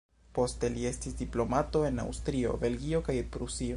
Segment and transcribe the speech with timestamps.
[0.37, 3.69] Poste li estis diplomato en Aŭstrio, Belgio kaj Prusio.